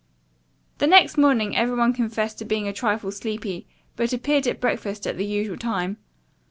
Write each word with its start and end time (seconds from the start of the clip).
The 0.79 0.87
next 0.87 1.15
morning 1.15 1.55
every 1.55 1.75
one 1.77 1.93
confessed 1.93 2.39
to 2.39 2.45
being 2.45 2.67
a 2.67 2.73
trifle 2.73 3.11
sleepy, 3.11 3.67
but 3.95 4.11
appeared 4.13 4.47
at 4.47 4.59
breakfast 4.59 5.05
at 5.05 5.15
the 5.15 5.25
usual 5.27 5.57
time. 5.57 5.97